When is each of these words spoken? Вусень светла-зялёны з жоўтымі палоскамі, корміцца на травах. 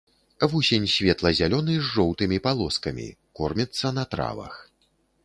Вусень 0.51 0.85
светла-зялёны 0.93 1.75
з 1.79 1.83
жоўтымі 1.95 2.39
палоскамі, 2.45 3.05
корміцца 3.41 3.93
на 3.99 4.03
травах. 4.15 4.53